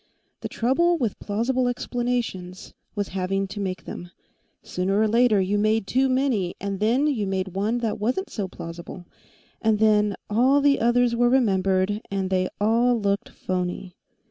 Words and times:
The 0.39 0.49
trouble 0.49 0.97
with 0.97 1.19
plausible 1.19 1.67
explanations 1.67 2.73
was 2.95 3.09
having 3.09 3.47
to 3.49 3.59
make 3.59 3.83
them. 3.85 4.09
Sooner 4.63 4.99
or 4.99 5.07
later, 5.07 5.39
you 5.39 5.59
made 5.59 5.85
too 5.85 6.09
many, 6.09 6.55
and 6.59 6.79
then 6.79 7.05
you 7.05 7.27
made 7.27 7.49
one 7.49 7.77
that 7.81 7.99
wasn't 7.99 8.31
so 8.31 8.47
plausible, 8.47 9.05
and 9.61 9.77
then 9.77 10.15
all 10.27 10.59
the 10.59 10.79
others 10.79 11.15
were 11.15 11.29
remembered, 11.29 12.01
and 12.09 12.31
they 12.31 12.49
all 12.59 12.99
looked 12.99 13.29
phony. 13.29 13.93